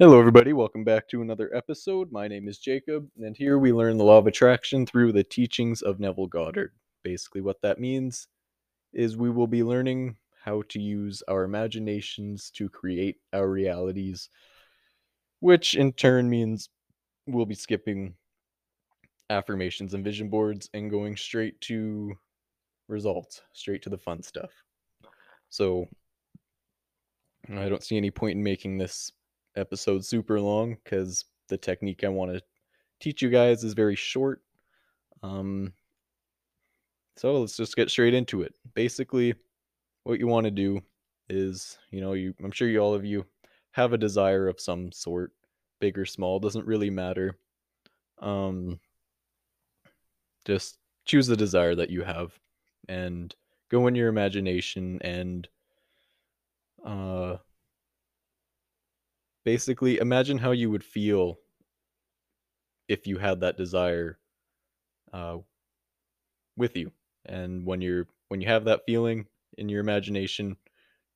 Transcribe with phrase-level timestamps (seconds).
[0.00, 0.54] Hello, everybody.
[0.54, 2.10] Welcome back to another episode.
[2.10, 5.82] My name is Jacob, and here we learn the law of attraction through the teachings
[5.82, 6.72] of Neville Goddard.
[7.02, 8.26] Basically, what that means
[8.94, 14.30] is we will be learning how to use our imaginations to create our realities,
[15.40, 16.70] which in turn means
[17.26, 18.14] we'll be skipping
[19.28, 22.14] affirmations and vision boards and going straight to
[22.88, 24.50] results, straight to the fun stuff.
[25.50, 25.88] So,
[27.54, 29.12] I don't see any point in making this
[29.60, 32.42] episode super long because the technique I want to
[33.00, 34.42] teach you guys is very short.
[35.22, 35.72] Um,
[37.16, 38.54] so let's just get straight into it.
[38.74, 39.34] Basically,
[40.04, 40.80] what you want to do
[41.28, 43.26] is, you know, you I'm sure you all of you
[43.72, 45.32] have a desire of some sort,
[45.80, 47.36] big or small, doesn't really matter.
[48.20, 48.80] Um,
[50.44, 52.32] just choose the desire that you have
[52.88, 53.34] and
[53.70, 55.48] go in your imagination and
[56.84, 57.36] uh
[59.44, 61.38] basically imagine how you would feel
[62.88, 64.18] if you had that desire
[65.12, 65.38] uh,
[66.56, 66.92] with you.
[67.26, 69.26] And when you're when you have that feeling
[69.58, 70.56] in your imagination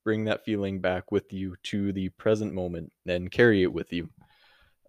[0.04, 4.08] bring that feeling back with you to the present moment and carry it with you.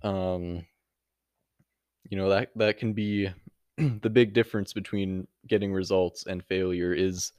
[0.04, 0.66] Um
[2.10, 3.30] you know that that can be
[3.78, 7.32] the big difference between getting results and failure is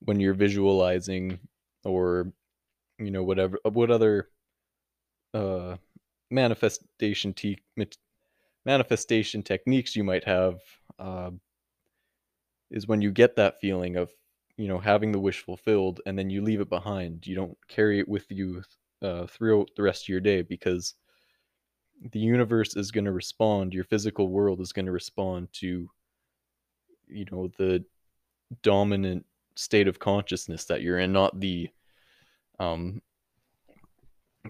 [0.00, 1.38] when you're visualizing
[1.84, 2.32] or
[2.98, 4.28] you know whatever what other
[5.36, 5.76] uh,
[6.30, 7.58] manifestation te-
[8.64, 10.60] manifestation techniques you might have
[10.98, 11.30] uh,
[12.70, 14.10] is when you get that feeling of
[14.56, 17.26] you know having the wish fulfilled and then you leave it behind.
[17.26, 18.62] You don't carry it with you
[19.02, 20.94] uh, throughout the rest of your day because
[22.12, 25.88] the universe is going to respond your physical world is going to respond to
[27.08, 27.84] you know the
[28.62, 31.68] dominant state of consciousness that you're in not the
[32.58, 33.00] um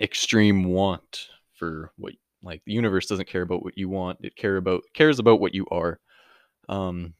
[0.01, 4.57] extreme want for what like the universe doesn't care about what you want it care
[4.57, 5.99] about cares about what you are.
[6.69, 7.15] Um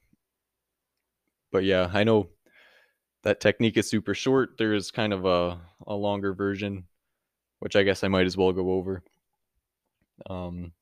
[1.53, 2.29] but yeah i know
[3.23, 4.51] that technique is super short.
[4.57, 6.85] There's kind of a, a longer version
[7.61, 9.03] which i guess i might as well go over.
[10.29, 10.73] Um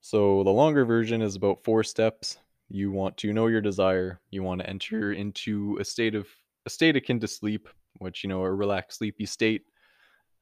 [0.00, 2.38] so the longer version is about four steps.
[2.68, 4.20] You want to know your desire.
[4.30, 6.28] You want to enter into a state of
[6.64, 7.68] a state akin to sleep
[7.98, 9.62] which you know a relaxed sleepy state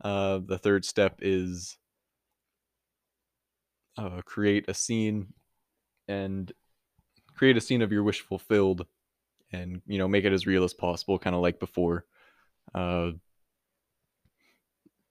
[0.02, 1.78] uh, the third step is
[3.96, 5.32] uh, create a scene
[6.08, 6.52] and
[7.36, 8.86] create a scene of your wish fulfilled
[9.52, 12.04] and you know make it as real as possible kind of like before
[12.74, 13.10] uh,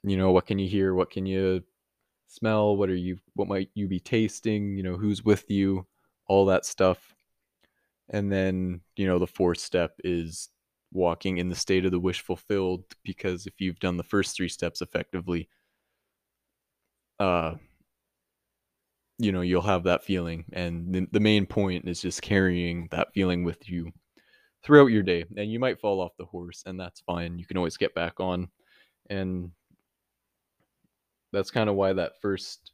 [0.03, 0.93] you know what can you hear?
[0.93, 1.63] What can you
[2.27, 2.75] smell?
[2.75, 4.75] What are you what might you be tasting?
[4.77, 5.87] You know who's with you?
[6.27, 7.15] All that stuff.
[8.09, 10.49] And then you know the fourth step is
[10.93, 14.47] walking in the state of the wish fulfilled because if you've done the first three
[14.47, 15.49] steps effectively
[17.19, 17.53] uh
[19.17, 20.45] you know you'll have that feeling.
[20.53, 23.91] And the, the main point is just carrying that feeling with you
[24.63, 25.25] throughout your day.
[25.37, 27.37] And you might fall off the horse and that's fine.
[27.37, 28.49] You can always get back on.
[29.09, 29.51] And
[31.31, 32.71] that's kind of why that first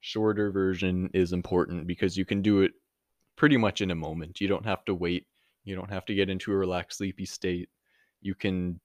[0.00, 2.72] shorter version is important because you can do it
[3.36, 4.40] pretty much in a moment.
[4.40, 5.26] You don't have to wait
[5.64, 7.68] you don't have to get into a relaxed, sleepy state.
[8.20, 8.80] You can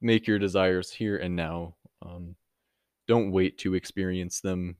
[0.00, 1.74] make your desires here and now.
[2.02, 2.36] Um,
[3.06, 4.76] don't wait to experience them.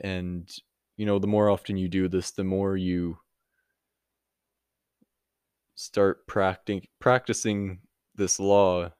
[0.00, 0.48] And,
[0.96, 3.18] you know, the more often you do this, the more you
[5.74, 7.78] start practicing practicing
[8.16, 8.90] this law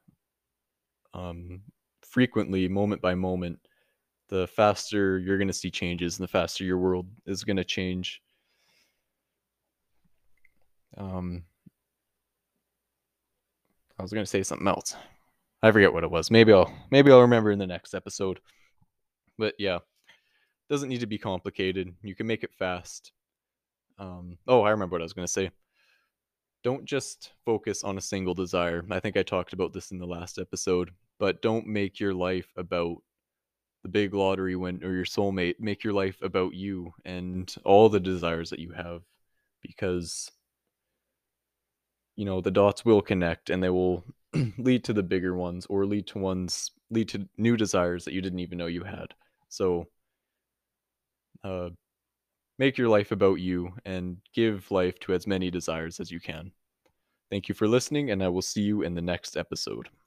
[1.12, 1.60] um,
[2.02, 3.58] frequently, moment by moment,
[4.28, 7.64] the faster you're going to see changes and the faster your world is going to
[7.64, 8.22] change.
[10.98, 11.44] Um,
[13.98, 14.94] I was to say something else.
[15.62, 16.30] I forget what it was.
[16.30, 18.40] Maybe I'll maybe I'll remember in the next episode.
[19.38, 19.78] But yeah,
[20.68, 21.94] doesn't need to be complicated.
[22.02, 23.12] You can make it fast.
[23.98, 25.50] Um, oh, I remember what I was to say.
[26.62, 28.84] Don't just focus on a single desire.
[28.90, 32.52] I think I talked about this in the last episode, but don't make your life
[32.56, 32.96] about
[33.82, 35.60] the big lottery win or your soulmate.
[35.60, 39.02] Make your life about you and all the desires that you have
[39.62, 40.30] because
[42.18, 44.04] you know the dots will connect and they will
[44.58, 48.20] lead to the bigger ones or lead to ones lead to new desires that you
[48.20, 49.14] didn't even know you had.
[49.48, 49.86] So
[51.44, 51.70] uh,
[52.58, 56.50] make your life about you and give life to as many desires as you can.
[57.30, 59.88] Thank you for listening and i will see you in the next episode